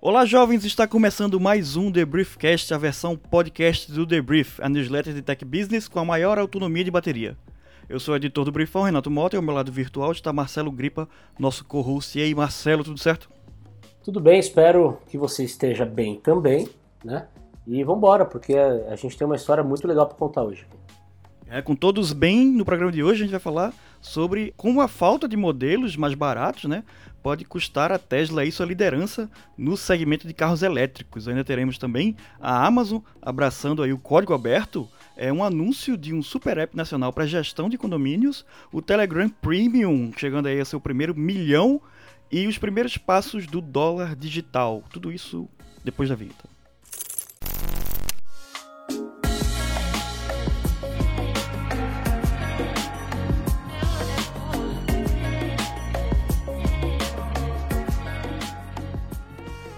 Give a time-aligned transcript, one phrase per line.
[0.00, 0.64] Olá, jovens!
[0.64, 5.22] Está começando mais um The Briefcast, a versão podcast do The Brief, a newsletter de
[5.22, 7.36] tech business com a maior autonomia de bateria.
[7.88, 10.70] Eu sou o editor do Briefão, Renato Mota, e ao meu lado virtual está Marcelo
[10.70, 11.08] Gripa,
[11.38, 12.18] nosso co-host.
[12.18, 13.30] E aí, Marcelo, tudo certo?
[14.02, 16.68] Tudo bem, espero que você esteja bem também,
[17.02, 17.26] né?
[17.66, 20.66] E vamos embora, porque a gente tem uma história muito legal para contar hoje.
[21.48, 24.88] É, com todos bem, no programa de hoje a gente vai falar sobre como a
[24.88, 26.82] falta de modelos mais baratos, né,
[27.22, 31.28] pode custar a Tesla aí sua liderança no segmento de carros elétricos.
[31.28, 36.22] Ainda teremos também a Amazon abraçando aí o código aberto, é um anúncio de um
[36.22, 41.14] super app nacional para gestão de condomínios, o Telegram Premium, chegando aí a seu primeiro
[41.14, 41.80] milhão
[42.32, 44.82] e os primeiros passos do dólar digital.
[44.90, 45.48] Tudo isso
[45.84, 46.53] depois da vinheta.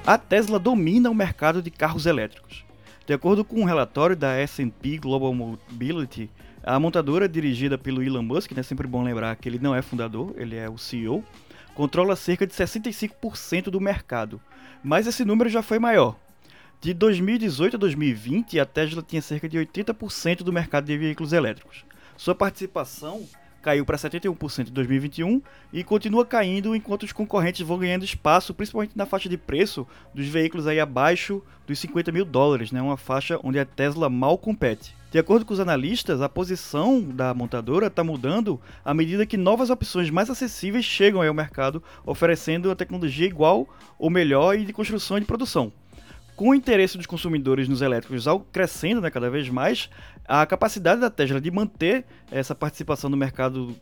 [0.07, 2.65] A Tesla domina o mercado de carros elétricos.
[3.05, 6.31] De acordo com um relatório da S&P Global Mobility,
[6.63, 10.33] a montadora dirigida pelo Elon Musk, né, sempre bom lembrar que ele não é fundador,
[10.37, 11.25] ele é o CEO,
[11.75, 14.41] controla cerca de 65% do mercado.
[14.81, 16.15] Mas esse número já foi maior.
[16.81, 21.85] De 2018 a 2020, a Tesla tinha cerca de 80% do mercado de veículos elétricos.
[22.17, 23.27] Sua participação
[23.67, 28.93] caiu para 71% em 2021 e continua caindo enquanto os concorrentes vão ganhando espaço, principalmente
[28.97, 32.81] na faixa de preço dos veículos aí abaixo dos 50 mil dólares, né?
[32.81, 34.95] uma faixa onde a Tesla mal compete.
[35.11, 39.69] De acordo com os analistas, a posição da montadora está mudando à medida que novas
[39.69, 45.17] opções mais acessíveis chegam ao mercado, oferecendo a tecnologia igual ou melhor e de construção
[45.17, 45.73] e de produção
[46.37, 49.89] com o interesse dos consumidores nos elétricos ao crescendo né, cada vez mais,
[50.29, 53.75] a capacidade da Tesla de manter essa participação no mercado,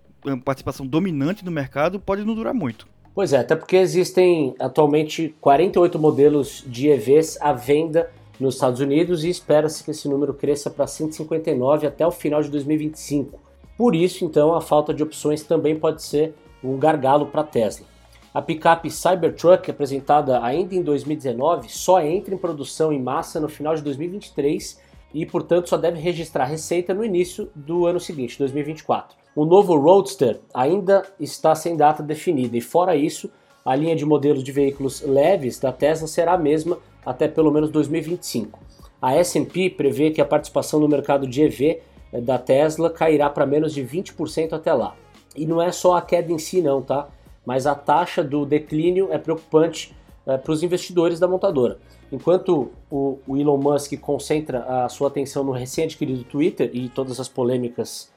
[0.44, 2.86] participação dominante no mercado, pode não durar muito.
[3.14, 9.24] Pois é, até porque existem atualmente 48 modelos de EVs à venda nos Estados Unidos
[9.24, 13.38] e espera-se que esse número cresça para 159 até o final de 2025.
[13.76, 17.86] Por isso, então, a falta de opções também pode ser um gargalo para a Tesla.
[18.34, 23.76] A picape Cybertruck, apresentada ainda em 2019, só entra em produção em massa no final
[23.76, 24.82] de 2023
[25.14, 29.16] e, portanto, só deve registrar receita no início do ano seguinte, 2024.
[29.36, 33.30] O novo Roadster ainda está sem data definida e, fora isso,
[33.64, 37.70] a linha de modelos de veículos leves da Tesla será a mesma até pelo menos
[37.70, 38.58] 2025.
[39.00, 41.80] A S&P prevê que a participação no mercado de EV
[42.12, 44.96] eh, da Tesla cairá para menos de 20% até lá.
[45.36, 47.08] E não é só a queda em si não, tá?
[47.44, 49.94] Mas a taxa do declínio é preocupante
[50.26, 51.78] é, para os investidores da montadora.
[52.10, 57.28] Enquanto o, o, Elon Musk concentra a sua atenção no recém-adquirido Twitter e todas as
[57.28, 58.12] polêmicas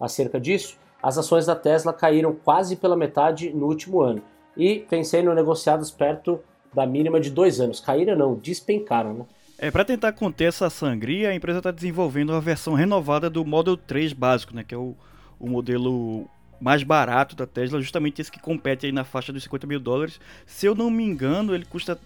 [0.00, 4.22] acerca disso, as ações da Tesla caíram quase pela metade no último ano
[4.56, 6.40] e vêm sendo negociadas perto
[6.72, 7.80] da mínima de dois anos.
[7.80, 9.24] Caíram não, despencaram, né?
[9.58, 13.76] É, para tentar conter essa sangria, a empresa está desenvolvendo uma versão renovada do Model
[13.76, 14.96] 3 básico, né, que é o,
[15.38, 16.26] o modelo
[16.62, 20.20] mais barato da Tesla, justamente esse que compete aí na faixa dos 50 mil dólares.
[20.46, 21.98] Se eu não me engano, ele custa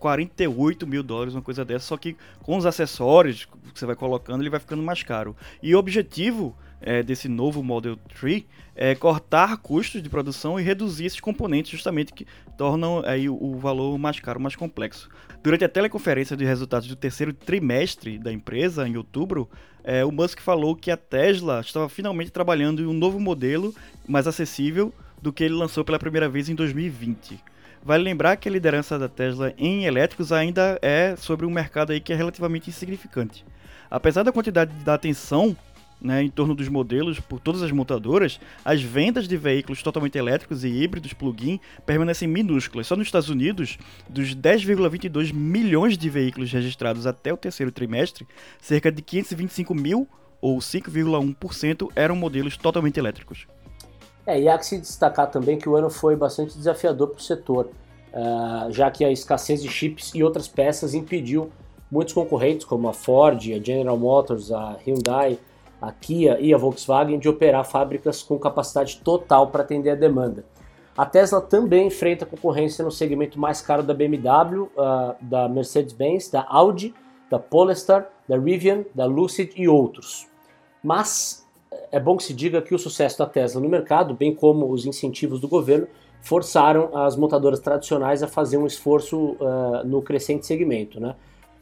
[0.00, 4.42] 48 mil dólares, uma coisa dessa, só que com os acessórios que você vai colocando,
[4.42, 5.36] ele vai ficando mais caro.
[5.62, 8.44] E o objetivo é, desse novo Model 3
[8.74, 12.26] é cortar custos de produção e reduzir esses componentes justamente que
[12.58, 15.08] tornam aí o, valor mais caro, mais complexo.
[15.42, 19.48] Durante a teleconferência de resultados do terceiro trimestre da empresa, em outubro,
[19.82, 23.74] é, o Musk falou que a Tesla estava finalmente trabalhando em um novo modelo
[24.06, 24.92] mais acessível
[25.22, 27.40] do que ele lançou pela primeira vez em 2020.
[27.82, 32.00] Vale lembrar que a liderança da Tesla em elétricos ainda é sobre um mercado aí
[32.00, 33.46] que é relativamente insignificante.
[33.88, 35.56] Apesar da quantidade da atenção
[36.00, 40.64] né, em torno dos modelos por todas as montadoras, as vendas de veículos totalmente elétricos
[40.64, 42.86] e híbridos plug-in permanecem minúsculas.
[42.86, 48.26] Só nos Estados Unidos, dos 10,22 milhões de veículos registrados até o terceiro trimestre,
[48.60, 50.08] cerca de 525 mil,
[50.40, 53.46] ou 5,1%, eram modelos totalmente elétricos.
[54.26, 57.22] É, e há que se destacar também que o ano foi bastante desafiador para o
[57.22, 57.70] setor,
[58.12, 61.50] uh, já que a escassez de chips e outras peças impediu
[61.90, 65.38] muitos concorrentes, como a Ford, a General Motors, a Hyundai,
[65.80, 70.44] a Kia e a Volkswagen de operar fábricas com capacidade total para atender a demanda.
[70.96, 76.30] A Tesla também enfrenta concorrência no segmento mais caro da BMW, uh, ah, da Mercedes-Benz,
[76.30, 76.94] da Audi,
[77.30, 80.26] da Polestar, da Rivian, da Lucid e outros.
[80.82, 81.46] Mas
[81.92, 84.86] é bom que se diga que o sucesso da Tesla no mercado, bem como os
[84.86, 85.86] incentivos do governo,
[86.22, 90.98] forçaram as montadoras tradicionais a fazer um esforço uh, no crescente segmento.
[90.98, 91.14] Né?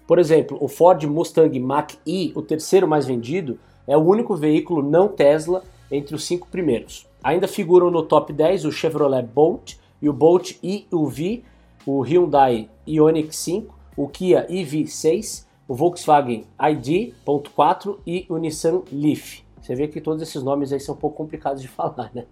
[0.06, 5.08] Por exemplo, o Ford Mustang Mach-E, o terceiro mais vendido, é o único veículo não
[5.08, 7.06] Tesla entre os cinco primeiros.
[7.22, 11.44] Ainda figuram no top 10 o Chevrolet Bolt e o Bolt EUV,
[11.86, 19.42] o Hyundai Ioniq 5, o Kia EV6, o Volkswagen ID.4 e o Nissan Leaf.
[19.60, 22.26] Você vê que todos esses nomes aí são um pouco complicados de falar, né?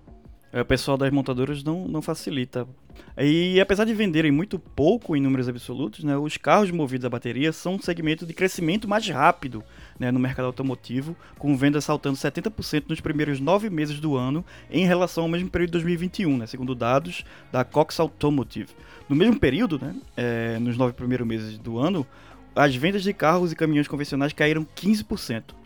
[0.52, 2.68] É, o pessoal das montadoras não, não facilita.
[3.16, 7.52] E apesar de venderem muito pouco em números absolutos, né, os carros movidos a bateria
[7.52, 9.64] são um segmento de crescimento mais rápido
[9.98, 14.84] né, no mercado automotivo, com vendas saltando 70% nos primeiros nove meses do ano em
[14.84, 18.74] relação ao mesmo período de 2021, né, segundo dados da Cox Automotive.
[19.08, 22.06] No mesmo período, né, é, nos nove primeiros meses do ano,
[22.54, 25.61] as vendas de carros e caminhões convencionais caíram 15%.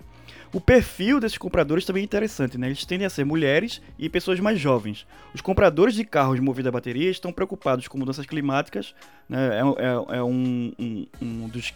[0.52, 2.66] O perfil desses compradores também é interessante, né?
[2.68, 5.06] Eles tendem a ser mulheres e pessoas mais jovens.
[5.34, 8.94] Os compradores de carros movidos a bateria estão preocupados com mudanças climáticas,
[9.28, 9.58] né?
[9.58, 11.74] É, é, é um, um, um, dos,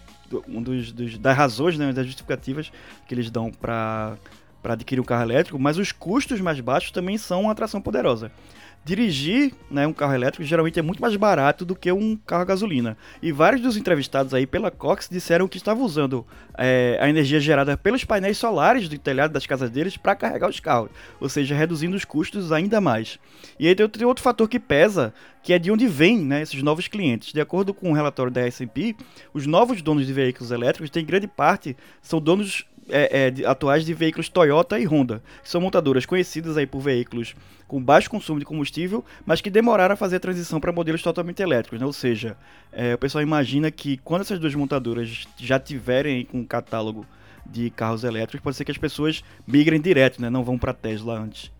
[0.49, 1.93] um dos, dos, das razões, né?
[1.93, 2.73] das justificativas
[3.07, 4.17] que eles dão para
[4.65, 8.31] adquirir um carro elétrico, mas os custos mais baixos também são uma atração poderosa
[8.83, 12.47] dirigir né, um carro elétrico geralmente é muito mais barato do que um carro a
[12.47, 12.97] gasolina.
[13.23, 16.27] E vários dos entrevistados aí pela Cox disseram que estavam usando
[16.57, 20.61] é, a energia gerada pelos painéis solares do telhado das casas deles para carregar os
[20.61, 20.91] carros,
[21.21, 23.19] ou seja, reduzindo os custos ainda mais.
[23.59, 25.13] E aí tem outro fator que pesa,
[25.43, 27.33] que é de onde vêm né, esses novos clientes.
[27.33, 28.97] De acordo com o um relatório da S&P,
[29.35, 33.95] os novos donos de veículos elétricos, têm grande parte, são donos é, é, atuais de
[33.95, 37.35] veículos Toyota e Honda, que são montadoras conhecidas aí por veículos
[37.67, 41.41] com baixo consumo de combustível, mas que demoraram a fazer a transição para modelos totalmente
[41.41, 41.87] elétricos, né?
[41.87, 42.37] Ou seja,
[42.73, 47.07] é, o pessoal imagina que quando essas duas montadoras já tiverem um catálogo
[47.47, 50.29] de carros elétricos, pode ser que as pessoas migrem direto, né?
[50.29, 51.51] Não vão para Tesla antes.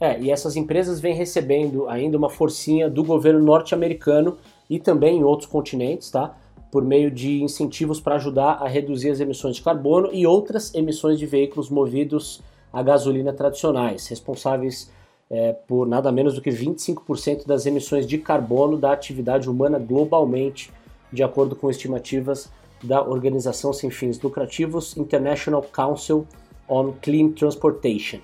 [0.00, 4.38] É, e essas empresas vêm recebendo ainda uma forcinha do governo norte-americano
[4.68, 6.34] e também em outros continentes, tá?
[6.70, 11.18] Por meio de incentivos para ajudar a reduzir as emissões de carbono e outras emissões
[11.18, 12.40] de veículos movidos
[12.72, 14.90] a gasolina tradicionais, responsáveis
[15.28, 20.70] é, por nada menos do que 25% das emissões de carbono da atividade humana globalmente,
[21.12, 22.50] de acordo com estimativas
[22.82, 26.26] da organização sem fins lucrativos International Council
[26.68, 28.20] on Clean Transportation.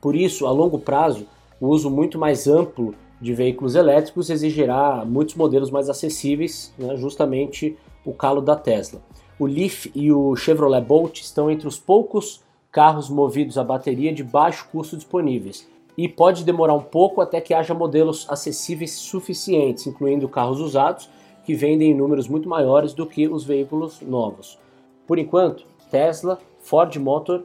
[0.00, 1.26] Por isso, a longo prazo,
[1.60, 7.76] o uso muito mais amplo de veículos elétricos exigirá muitos modelos mais acessíveis, né, justamente
[8.04, 9.02] o calo da Tesla.
[9.38, 14.22] O Leaf e o Chevrolet Bolt estão entre os poucos carros movidos a bateria de
[14.22, 20.28] baixo custo disponíveis e pode demorar um pouco até que haja modelos acessíveis suficientes, incluindo
[20.28, 21.08] carros usados
[21.44, 24.58] que vendem em números muito maiores do que os veículos novos.
[25.06, 27.44] Por enquanto, Tesla, Ford Motor,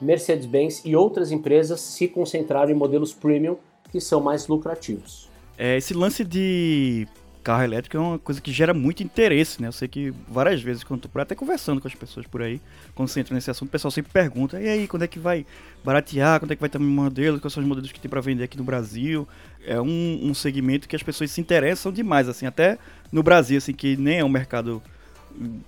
[0.00, 3.56] Mercedes-Benz e outras empresas se concentraram em modelos premium
[3.90, 5.30] que são mais lucrativos.
[5.56, 7.08] É, esse lance de
[7.46, 9.68] carro elétrico é uma coisa que gera muito interesse, né?
[9.68, 12.60] Eu sei que várias vezes, quando tô por até conversando com as pessoas por aí,
[12.92, 15.46] quando você entra nesse assunto, o pessoal sempre pergunta: e aí, quando é que vai
[15.84, 16.40] baratear?
[16.40, 17.38] Quando é que vai ter um modelo?
[17.38, 19.28] Quais são os modelos que tem para vender aqui no Brasil?
[19.64, 22.78] É um, um segmento que as pessoas se interessam demais, assim, até
[23.12, 24.82] no Brasil, assim, que nem é um mercado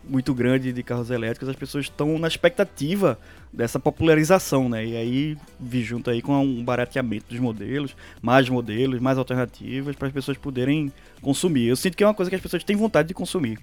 [0.05, 3.19] muito grande de carros elétricos, as pessoas estão na expectativa
[3.53, 4.85] dessa popularização, né?
[4.85, 10.09] E aí vi junto aí com um barateamento dos modelos, mais modelos, mais alternativas para
[10.09, 11.67] as pessoas poderem consumir.
[11.69, 13.59] Eu sinto que é uma coisa que as pessoas têm vontade de consumir.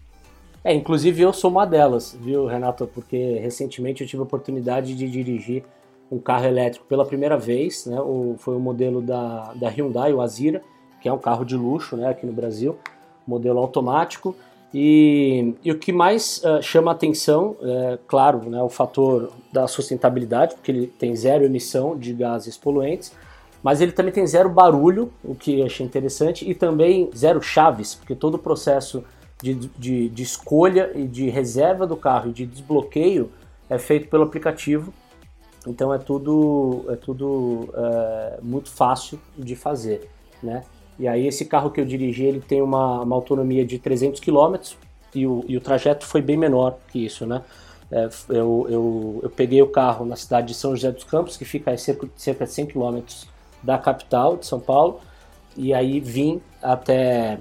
[0.63, 2.87] É, inclusive eu sou uma delas, viu, Renato?
[2.87, 5.63] Porque recentemente eu tive a oportunidade de dirigir
[6.11, 7.99] um carro elétrico pela primeira vez, né?
[7.99, 10.61] O, foi o modelo da, da Hyundai, o Azira,
[11.01, 12.79] que é um carro de luxo, né, aqui no Brasil,
[13.27, 14.35] modelo automático.
[14.77, 20.55] E, e o que mais uh, chama atenção, é, claro, né, o fator da sustentabilidade,
[20.55, 23.13] porque ele tem zero emissão de gases poluentes,
[23.63, 27.95] mas ele também tem zero barulho, o que eu achei interessante, e também zero chaves,
[27.95, 29.01] porque todo o processo
[29.41, 33.31] de, de, de escolha e de reserva do carro e de desbloqueio
[33.69, 34.93] é feito pelo aplicativo,
[35.65, 40.09] então é tudo, é tudo é, muito fácil de fazer,
[40.43, 40.65] né?
[40.97, 44.55] E aí esse carro que eu dirigi, ele tem uma, uma autonomia de 300 km
[45.13, 47.41] e o, e o trajeto foi bem menor que isso, né?
[47.91, 51.45] É, eu, eu, eu, peguei o carro na cidade de São José dos Campos, que
[51.45, 52.99] fica a cerca, cerca de 100 km
[53.61, 54.99] da capital de São Paulo,
[55.55, 57.37] e aí vim até,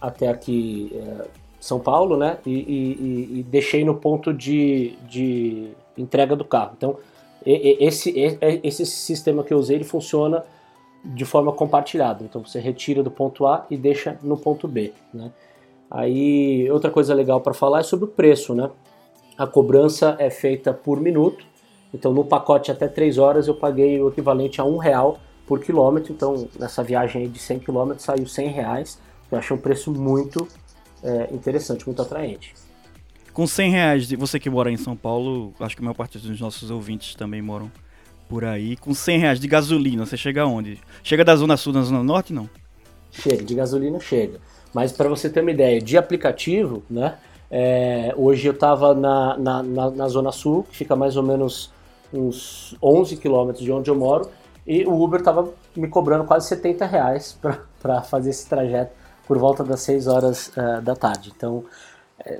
[0.00, 1.26] até aqui é,
[1.60, 2.38] São Paulo, né?
[2.46, 6.72] E, e, e, deixei no ponto de, de entrega do carro.
[6.76, 6.96] Então,
[7.44, 8.14] esse,
[8.62, 10.44] esse sistema que eu usei, ele funciona
[11.04, 12.24] de forma compartilhada.
[12.24, 14.92] Então você retira do ponto A e deixa no ponto B.
[15.12, 15.30] Né?
[15.90, 18.54] Aí outra coisa legal para falar é sobre o preço.
[18.54, 18.70] Né?
[19.36, 21.44] A cobrança é feita por minuto.
[21.92, 26.12] Então no pacote até 3 horas eu paguei o equivalente a um real por quilômetro.
[26.12, 29.00] Então nessa viagem de 100 km saiu 100 reais.
[29.30, 30.48] Eu achei um preço muito
[31.02, 32.54] é, interessante, muito atraente.
[33.32, 36.40] Com 100 reais, você que mora em São Paulo, acho que a maior parte dos
[36.40, 37.70] nossos ouvintes também moram
[38.28, 38.76] por aí.
[38.76, 40.78] Com 100 reais de gasolina, você chega aonde?
[41.02, 42.48] Chega da Zona Sul, da Zona Norte, não?
[43.10, 44.38] Chega, de gasolina chega.
[44.72, 47.16] Mas para você ter uma ideia, de aplicativo, né?
[47.50, 51.72] É, hoje eu estava na, na, na, na, Zona Sul, que fica mais ou menos
[52.12, 54.28] uns 11 quilômetros de onde eu moro,
[54.66, 57.38] e o Uber estava me cobrando quase 70 reais
[57.80, 58.92] para fazer esse trajeto
[59.26, 61.32] por volta das 6 horas uh, da tarde.
[61.34, 61.64] Então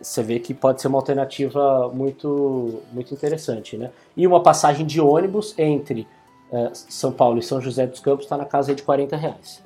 [0.03, 3.77] você vê que pode ser uma alternativa muito, muito interessante.
[3.77, 3.91] Né?
[4.17, 6.07] E uma passagem de ônibus entre
[6.51, 9.63] uh, São Paulo e São José dos Campos está na casa de 40 reais.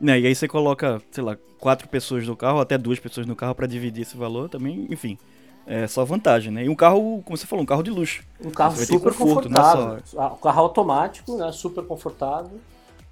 [0.00, 3.36] Né, e aí você coloca, sei lá, quatro pessoas no carro, até duas pessoas no
[3.36, 5.18] carro para dividir esse valor também, enfim.
[5.66, 6.64] É só vantagem, né?
[6.64, 8.24] E um carro, como você falou, um carro de luxo.
[8.42, 9.98] Um carro super conforto, confortável.
[10.04, 10.32] Só...
[10.32, 11.52] Um carro automático, né?
[11.52, 12.58] Super confortável,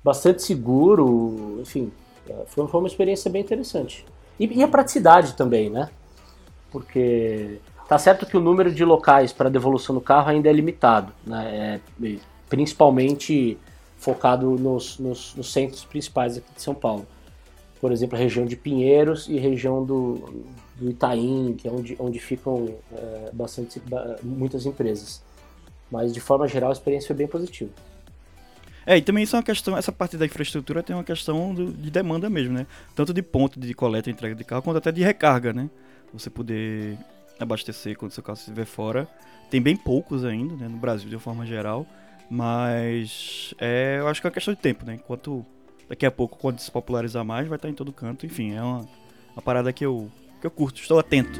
[0.03, 1.93] bastante seguro, enfim.
[2.27, 4.05] É, foi uma experiência bem interessante.
[4.39, 5.91] E, e a praticidade também, né?
[6.71, 11.13] Porque tá certo que o número de locais para devolução do carro ainda é limitado,
[11.27, 11.81] né?
[12.01, 12.17] É,
[12.49, 13.59] principalmente
[13.99, 17.07] focado nos, nos, nos, centros principais aqui de São Paulo.
[17.81, 20.45] Por exemplo, a região de Pinheiros e região do,
[20.77, 23.83] do Itaim, que é onde, onde ficam é, bastante,
[24.23, 25.23] muitas empresas.
[25.91, 27.71] Mas, de forma geral, a experiência foi bem positiva.
[28.89, 31.71] É, e também isso é uma questão, essa parte da infraestrutura tem uma questão do,
[31.71, 32.67] de demanda mesmo, né?
[32.95, 35.69] Tanto de ponto de coleta e entrega de carro, quanto até de recarga, né?
[36.11, 36.97] Você poder
[37.39, 39.07] abastecer quando seu carro estiver fora.
[39.51, 40.69] Tem bem poucos ainda, né?
[40.69, 41.87] No Brasil, de uma forma geral.
[42.31, 44.95] Mas é, eu acho que é uma questão de tempo, né?
[44.95, 45.45] Enquanto
[45.87, 48.25] daqui a pouco, quando se popularizar mais, vai estar em todo canto.
[48.25, 48.89] Enfim, é uma,
[49.35, 51.39] uma parada que eu, que eu curto, estou atento.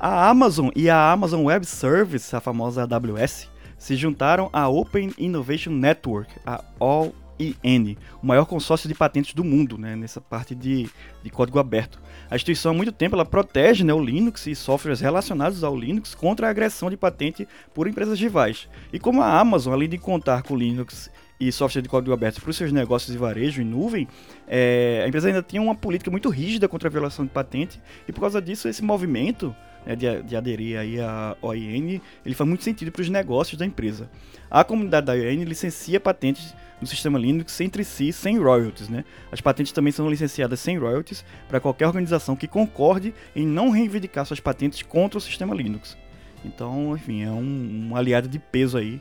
[0.00, 5.72] A Amazon e a Amazon Web Service, a famosa AWS, se juntaram à Open Innovation
[5.72, 10.88] Network, a All IN, o maior consórcio de patentes do mundo, né, nessa parte de,
[11.20, 12.00] de código aberto.
[12.30, 16.14] A instituição há muito tempo ela protege né, o Linux e softwares relacionados ao Linux
[16.14, 18.68] contra a agressão de patente por empresas rivais.
[18.92, 22.50] E como a Amazon, além de contar com Linux e software de código aberto para
[22.50, 24.06] os seus negócios de varejo em nuvem,
[24.46, 28.12] é, a empresa ainda tinha uma política muito rígida contra a violação de patente e
[28.12, 29.54] por causa disso esse movimento
[29.88, 33.64] né, de, de, aderir aí à OIN, ele faz muito sentido para os negócios da
[33.64, 34.10] empresa.
[34.50, 38.90] A comunidade da OIN licencia patentes no sistema Linux entre si sem royalties.
[38.90, 39.04] Né?
[39.32, 44.26] As patentes também são licenciadas sem royalties para qualquer organização que concorde em não reivindicar
[44.26, 45.96] suas patentes contra o sistema Linux.
[46.44, 49.00] Então, enfim, é um, um aliado de peso aí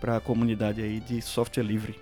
[0.00, 1.94] para a comunidade aí de software livre.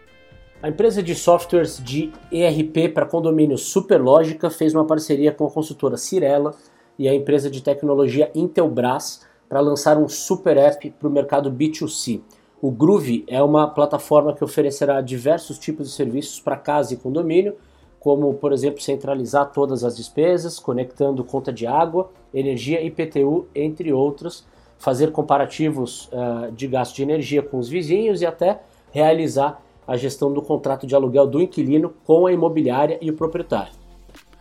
[0.62, 5.96] A empresa de softwares de ERP para condomínio Superlógica fez uma parceria com a consultora
[5.96, 6.54] Cirela
[7.00, 12.20] e a empresa de tecnologia Intelbras para lançar um super app para o mercado B2C.
[12.60, 17.56] O Groove é uma plataforma que oferecerá diversos tipos de serviços para casa e condomínio,
[17.98, 24.44] como, por exemplo, centralizar todas as despesas, conectando conta de água, energia, IPTU, entre outros,
[24.78, 28.60] fazer comparativos uh, de gasto de energia com os vizinhos e até
[28.92, 33.72] realizar a gestão do contrato de aluguel do inquilino com a imobiliária e o proprietário.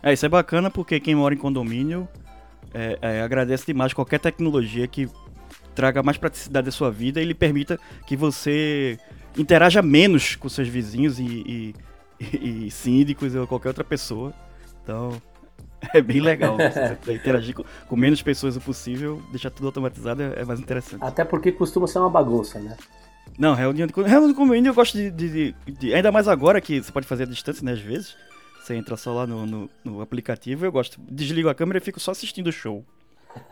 [0.02, 2.06] É, isso é bacana porque quem mora em condomínio
[2.72, 5.08] é, é, agradece demais qualquer tecnologia que
[5.74, 8.98] traga mais praticidade à sua vida e lhe permita que você
[9.36, 11.74] interaja menos com seus vizinhos e,
[12.20, 14.32] e, e síndicos ou qualquer outra pessoa.
[14.82, 15.20] Então,
[15.94, 16.56] é bem legal.
[17.08, 21.02] Interagir com, com, menos pessoas o possível, deixar tudo automatizado é, é, mais interessante.
[21.02, 22.76] Até porque costuma ser uma bagunça, né?
[23.38, 26.82] Não, reunião de, reunião de condomínio eu gosto de, de, de, Ainda mais agora que
[26.82, 27.72] você pode fazer a distância, né?
[27.72, 28.16] Às vezes.
[28.70, 31.00] Você entra só lá no, no, no aplicativo, eu gosto.
[31.10, 32.84] Desligo a câmera e fico só assistindo o show.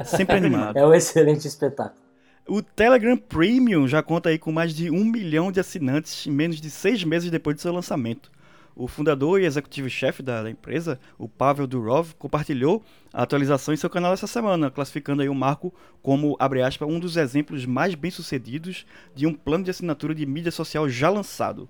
[0.04, 0.76] Sempre animado.
[0.76, 2.00] é um excelente espetáculo.
[2.46, 6.60] O Telegram Premium já conta aí com mais de um milhão de assinantes em menos
[6.60, 8.30] de seis meses depois de seu lançamento.
[8.76, 13.90] O fundador e executivo-chefe da, da, empresa, o Pavel Durov, compartilhou a atualização em seu
[13.90, 18.86] canal essa semana, classificando aí o marco como, abre aspas, um dos exemplos mais bem-sucedidos
[19.16, 21.68] de um plano de assinatura de mídia social já lançado.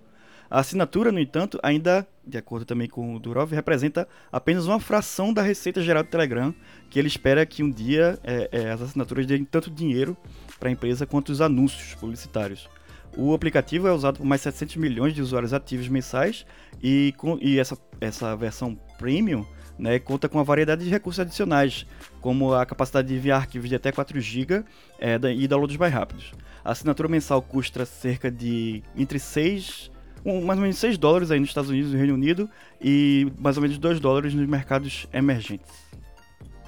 [0.51, 5.33] A assinatura, no entanto, ainda, de acordo também com o Durov, representa apenas uma fração
[5.33, 6.55] da receita geral do Telegram,
[6.89, 10.17] que ele espera que um dia é, é, as assinaturas deem tanto dinheiro
[10.59, 12.69] para a empresa quanto os anúncios publicitários.
[13.17, 16.47] O aplicativo é usado por mais 700 milhões de usuários ativos mensais
[16.83, 19.45] e, com, e essa, essa versão premium
[19.79, 21.87] né, conta com uma variedade de recursos adicionais,
[22.21, 24.65] como a capacidade de enviar arquivos de até 4 GB
[24.99, 26.33] é, e downloads mais rápidos.
[26.65, 29.91] A assinatura mensal custa cerca de entre 6
[30.29, 33.33] um, mais ou menos 6 dólares aí nos Estados Unidos e no Reino Unido e
[33.39, 35.89] mais ou menos 2 dólares nos mercados emergentes.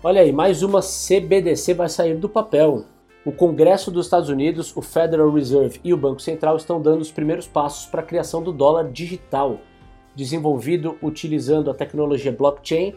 [0.02, 2.86] Olha aí, mais uma CBDC vai sair do papel.
[3.22, 7.12] O Congresso dos Estados Unidos, o Federal Reserve e o Banco Central estão dando os
[7.12, 9.60] primeiros passos para a criação do dólar digital,
[10.16, 12.94] desenvolvido utilizando a tecnologia blockchain,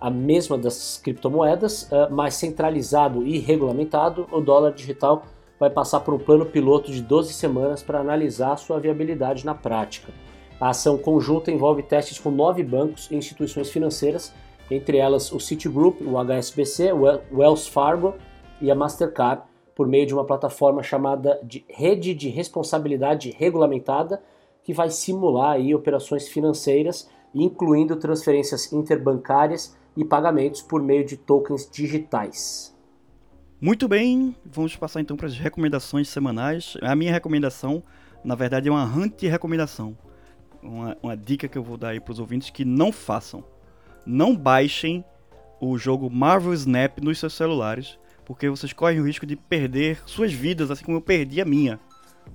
[0.00, 4.28] a mesma das criptomoedas, eh, mas centralizado e regulamentado.
[4.30, 5.24] O dólar digital
[5.64, 10.12] vai passar por um plano piloto de 12 semanas para analisar sua viabilidade na prática.
[10.60, 14.34] A ação conjunta envolve testes com nove bancos e instituições financeiras,
[14.70, 18.14] entre elas o Citigroup, o HSBC, o Wells Fargo
[18.60, 19.42] e a Mastercard,
[19.74, 24.22] por meio de uma plataforma chamada de Rede de Responsabilidade Regulamentada,
[24.62, 31.68] que vai simular aí operações financeiras, incluindo transferências interbancárias e pagamentos por meio de tokens
[31.70, 32.73] digitais.
[33.64, 36.76] Muito bem, vamos passar então para as recomendações semanais.
[36.82, 37.82] A minha recomendação,
[38.22, 39.96] na verdade, é uma anti-recomendação.
[40.62, 43.42] Uma, uma dica que eu vou dar aí para os ouvintes que não façam.
[44.04, 45.02] Não baixem
[45.58, 50.30] o jogo Marvel Snap nos seus celulares, porque vocês correm o risco de perder suas
[50.30, 51.80] vidas, assim como eu perdi a minha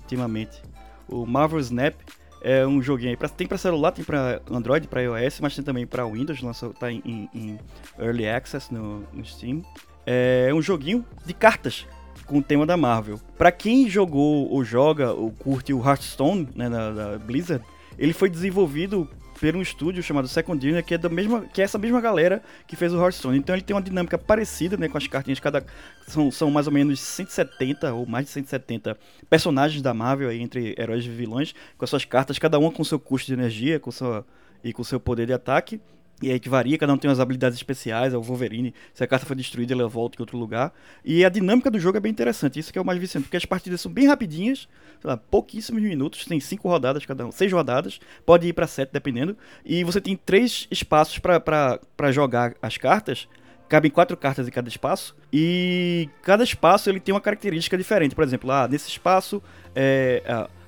[0.02, 0.60] ultimamente.
[1.08, 1.94] O Marvel Snap
[2.42, 5.64] é um joguinho aí, pra, tem para celular, tem para Android, para iOS, mas tem
[5.64, 7.60] também para Windows, lançou, tá em, em,
[8.00, 9.62] Early Access no, no Steam.
[10.12, 11.86] É um joguinho de cartas
[12.26, 13.20] com o tema da Marvel.
[13.38, 17.64] Para quem jogou ou joga ou curte o Hearthstone, né, da, da Blizzard,
[17.96, 19.08] ele foi desenvolvido
[19.40, 22.42] por um estúdio chamado Second Unit, que é da mesma, que é essa mesma galera
[22.66, 23.38] que fez o Hearthstone.
[23.38, 25.64] Então ele tem uma dinâmica parecida, né, com as cartinhas cada
[26.08, 28.98] são, são mais ou menos 170 ou mais de 170
[29.30, 32.84] personagens da Marvel aí entre heróis e vilões, com as suas cartas, cada uma com
[32.84, 34.26] seu custo de energia, com sua
[34.64, 35.80] e com seu poder de ataque.
[36.22, 39.08] E aí que varia, cada um tem umas habilidades especiais, é o Wolverine, se a
[39.08, 40.74] carta for destruída, ela volta em outro lugar.
[41.04, 43.38] E a dinâmica do jogo é bem interessante, isso que é o mais viciante, porque
[43.38, 44.68] as partidas são bem rapidinhas,
[45.04, 49.38] lá, pouquíssimos minutos, tem cinco rodadas cada um, seis rodadas, pode ir para sete dependendo,
[49.66, 53.28] e você tem três espaços para jogar as cartas,
[53.70, 58.26] cabem quatro cartas em cada espaço, e cada espaço ele tem uma característica diferente, por
[58.26, 59.42] exemplo, ah, nesse espaço
[59.74, 60.22] é,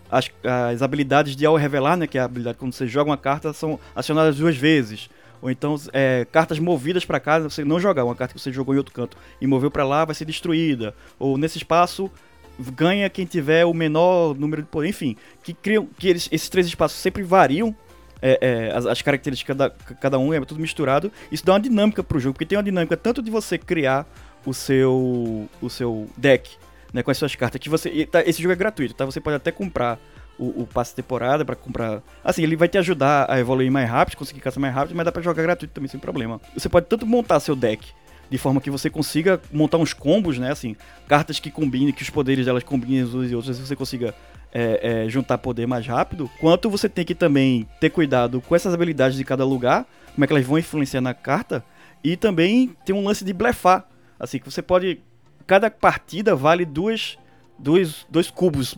[0.10, 3.17] as, as habilidades de ao revelar, né, que é a habilidade quando você joga uma
[3.17, 5.10] carta, são acionadas duas vezes,
[5.41, 8.05] ou então, é, cartas movidas para casa, você não jogar.
[8.05, 10.94] Uma carta que você jogou em outro canto e moveu para lá vai ser destruída.
[11.18, 12.11] Ou nesse espaço
[12.59, 14.89] ganha quem tiver o menor número de poder.
[14.89, 17.75] Enfim, que criam que eles, esses três espaços sempre variam.
[18.22, 21.11] É, é, as, as, características da cada um é tudo misturado.
[21.31, 24.07] Isso dá uma dinâmica pro jogo, porque tem uma dinâmica tanto de você criar
[24.46, 26.51] o seu o seu deck,
[26.94, 29.05] né, com as suas cartas que você tá, esse jogo é gratuito, tá?
[29.05, 30.00] Você pode até comprar
[30.42, 32.01] o, o passe temporada para comprar.
[32.24, 35.12] Assim, ele vai te ajudar a evoluir mais rápido, conseguir caçar mais rápido, mas dá
[35.12, 36.42] para jogar gratuito também sem problema.
[36.58, 37.88] Você pode tanto montar seu deck
[38.27, 40.51] de forma que você consiga montar uns combos, né?
[40.51, 40.75] Assim,
[41.08, 44.16] cartas que combinem, que os poderes delas combinem uns e outros, você consiga
[44.51, 46.30] é, é, juntar poder mais rápido.
[46.40, 50.27] Quanto você tem que também ter cuidado com essas habilidades de cada lugar, como é
[50.27, 51.64] que elas vão influenciar na carta.
[52.04, 53.88] E também tem um lance de blefar.
[54.20, 55.01] Assim, que você pode.
[55.46, 57.18] Cada partida vale duas,
[57.60, 58.77] dois, dois cubos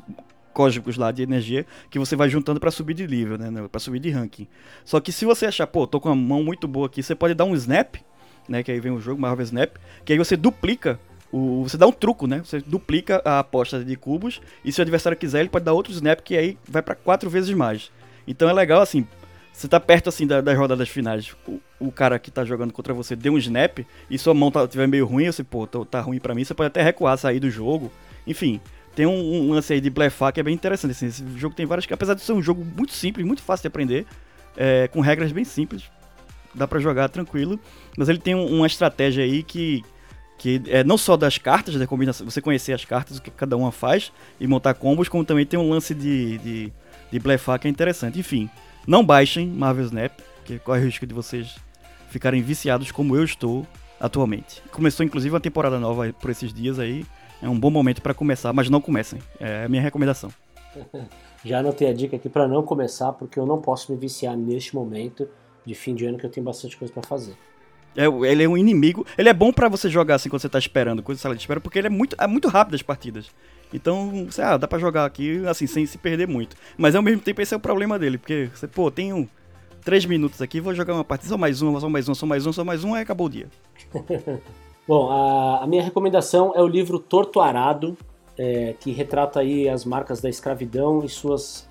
[0.54, 4.00] códigos lá de energia que você vai juntando para subir de nível, né, para subir
[4.00, 4.48] de ranking.
[4.86, 7.34] Só que se você achar, pô, tô com uma mão muito boa aqui, você pode
[7.34, 7.96] dar um snap,
[8.48, 11.00] né, que aí vem o jogo Marvel Snap, que aí você duplica
[11.34, 12.44] o, você dá um truco, né?
[12.46, 15.92] Você duplica a aposta de cubos e se o adversário quiser, ele pode dar outro
[15.92, 17.92] snap que aí vai para quatro vezes mais.
[18.28, 19.08] Então é legal assim,
[19.52, 22.94] você tá perto assim da, das rodadas finais, o, o, cara que tá jogando contra
[22.94, 26.20] você deu um snap e sua mão tá, tiver meio ruim, você, pô, tá ruim
[26.20, 27.92] para mim, você pode até recuar, sair do jogo.
[28.28, 28.62] Enfim,
[28.96, 30.92] tem um, um, lance aí de blefar que é bem interessante.
[30.92, 31.86] Assim, esse jogo tem várias.
[31.92, 34.06] Apesar de ser um jogo muito simples, muito fácil de aprender,
[34.56, 35.84] é, com regras bem simples,
[36.54, 37.60] dá para jogar tranquilo.
[37.98, 39.84] Mas ele tem um, uma estratégia aí que,
[40.38, 43.58] que é não só das cartas, da combinação, você conhecer as cartas, o que cada
[43.58, 46.74] uma faz e montar combos, como também tem um lance de, de,
[47.12, 48.20] de blefar que é interessante.
[48.20, 48.50] Enfim,
[48.86, 50.12] não baixem Marvel Snap,
[50.46, 51.56] que corre o risco de vocês
[52.10, 53.66] ficarem viciados como eu estou
[54.00, 54.62] atualmente.
[54.72, 57.04] Começou inclusive uma temporada nova por esses dias aí
[57.44, 59.20] é um bom momento para começar, mas não comecem.
[59.38, 60.32] É a minha recomendação.
[61.44, 64.74] Já anotei a dica aqui para não começar, porque eu não posso me viciar neste
[64.74, 65.28] momento
[65.66, 67.36] de fim de ano que eu tenho bastante coisa para fazer.
[67.98, 69.06] É, ele é um inimigo.
[69.18, 71.42] Ele é bom para você jogar assim quando você tá esperando, coisa de sala de
[71.42, 73.30] espera, porque ele é muito, é muito rápido as partidas.
[73.74, 76.56] Então, você, ah, dá pra jogar aqui assim, sem se perder muito.
[76.78, 79.30] Mas ao mesmo tempo esse é o problema dele, porque você, pô, tenho
[79.84, 82.46] três minutos aqui, vou jogar uma partida, só mais uma, só mais uma, só mais
[82.46, 83.48] uma, só mais uma, aí acabou o dia.
[84.86, 87.98] Bom, a, a, minha recomendação é o livro Torto Arado,
[88.38, 91.70] é, que retrata aí as marcas da escravidão e suas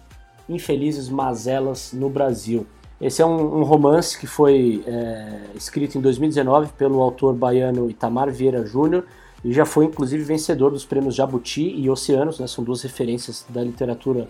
[0.48, 2.66] infelizes mazelas no Brasil.
[3.01, 8.31] Esse é um, um romance que foi é, escrito em 2019 pelo autor baiano Itamar
[8.31, 9.05] Vieira Júnior
[9.44, 13.62] e já foi inclusive vencedor dos prêmios Jabuti e Oceanos, né, são duas referências da
[13.62, 14.27] literatura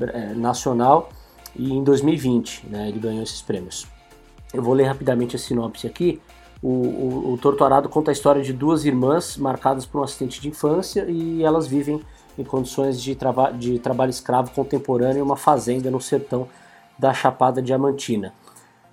[0.00, 1.08] é, nacional,
[1.56, 3.86] e em 2020 né, ele ganhou esses prêmios.
[4.52, 6.20] Eu vou ler rapidamente a sinopse aqui
[6.62, 10.48] O, o, o Torturado conta a história de duas irmãs marcadas por um acidente de
[10.48, 12.00] infância e elas vivem
[12.38, 13.16] em condições de,
[13.58, 16.48] de trabalho escravo contemporâneo em uma fazenda no sertão
[16.98, 18.34] da Chapada Diamantina.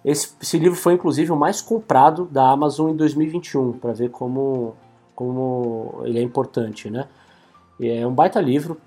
[0.03, 4.75] Esse, esse livro foi inclusive o mais comprado da Amazon em 2021, para ver como,
[5.13, 6.89] como ele é importante.
[6.89, 7.05] Né?
[7.81, 8.77] É um baita livro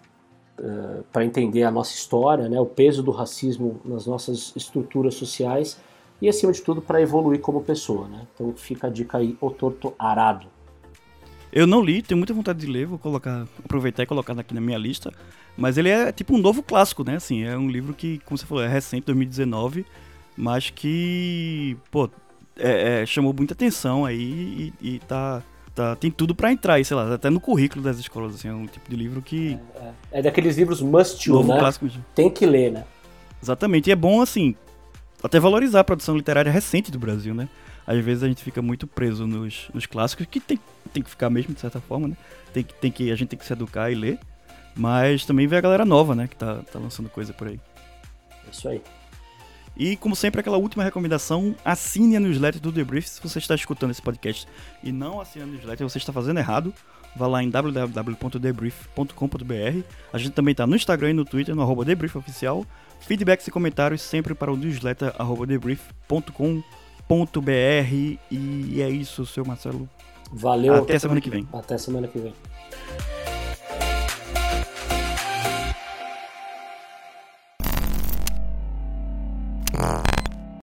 [0.58, 2.58] uh, eh, para entender a nossa história, né?
[2.58, 5.78] o peso do racismo nas nossas estruturas sociais
[6.20, 8.08] e, acima de tudo, para evoluir como pessoa.
[8.08, 8.26] Né?
[8.34, 10.46] Então fica a dica aí, O Torto Arado.
[11.52, 14.60] Eu não li, tenho muita vontade de ler, vou colocar, aproveitar e colocar aqui na
[14.60, 15.12] minha lista.
[15.56, 17.16] Mas ele é tipo um novo clássico, né?
[17.16, 19.84] Assim, é um livro que, como você falou, é recente, 2019,
[20.36, 22.08] mas que, pô,
[22.56, 25.42] é, é, chamou muita atenção aí e, e tá,
[25.74, 28.52] tá, tem tudo para entrar aí, sei lá, até no currículo das escolas, assim, é
[28.52, 29.58] um tipo de livro que...
[29.74, 31.58] É, é, é daqueles livros must to, né?
[31.58, 31.88] Clássico.
[32.14, 32.84] Tem que ler, né?
[33.42, 34.54] Exatamente, e é bom, assim,
[35.22, 37.48] até valorizar a produção literária recente do Brasil, né?
[37.86, 40.58] Às vezes a gente fica muito preso nos, nos clássicos, que tem,
[40.92, 42.16] tem que ficar mesmo, de certa forma, né?
[42.52, 44.18] Tem que, tem que, a gente tem que se educar e ler.
[44.76, 46.28] Mas também vê a galera nova, né?
[46.28, 47.60] Que tá, tá lançando coisa por aí.
[48.50, 48.80] Isso aí.
[49.76, 53.08] E, como sempre, aquela última recomendação: assine a newsletter do Debrief.
[53.08, 54.46] Se você está escutando esse podcast
[54.82, 56.72] e não assina a newsletter, você está fazendo errado.
[57.16, 59.84] Vá lá em www.debrief.com.br.
[60.12, 62.64] A gente também está no Instagram e no Twitter, no arroba debriefoficial.
[63.00, 66.60] Feedbacks e comentários sempre para o newsletter arroba debrief.com.br.
[68.30, 69.88] E é isso, seu Marcelo.
[70.32, 70.76] Valeu.
[70.76, 71.48] Até semana que vem.
[71.52, 72.32] Até semana que vem.